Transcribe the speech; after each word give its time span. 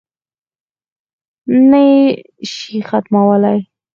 نه 1.69 1.79
یې 1.91 2.01
شي 2.53 2.75
ختمولای. 2.89 3.59